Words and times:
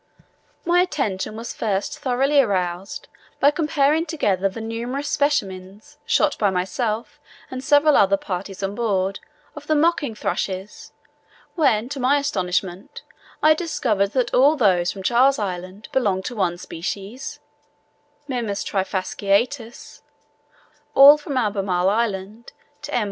My 0.65 0.81
attention 0.81 1.35
was 1.37 1.53
first 1.53 1.99
thoroughly 1.99 2.39
aroused, 2.41 3.07
by 3.39 3.51
comparing 3.51 4.07
together 4.07 4.49
the 4.49 4.59
numerous 4.59 5.07
specimens, 5.07 5.99
shot 6.07 6.35
by 6.39 6.49
myself 6.49 7.19
and 7.51 7.63
several 7.63 7.95
other 7.95 8.17
parties 8.17 8.63
on 8.63 8.73
board, 8.73 9.19
of 9.55 9.67
the 9.67 9.75
mocking 9.75 10.15
thrushes, 10.15 10.91
when, 11.53 11.87
to 11.89 11.99
my 11.99 12.17
astonishment, 12.17 13.03
I 13.43 13.53
discovered 13.53 14.13
that 14.13 14.33
all 14.33 14.55
those 14.55 14.91
from 14.91 15.03
Charles 15.03 15.37
Island 15.37 15.87
belonged 15.91 16.25
to 16.25 16.35
one 16.35 16.57
species 16.57 17.39
(Mimus 18.27 18.63
trifasciatus) 18.65 20.01
all 20.95 21.19
from 21.19 21.37
Albemarle 21.37 21.89
Island 21.89 22.53
to 22.81 22.91
M. 22.95 22.99